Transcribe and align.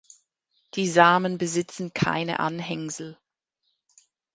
Die 0.73 0.87
Samen 0.89 1.37
besitzen 1.37 1.93
keine 1.93 2.39
Anhängsel. 2.39 3.19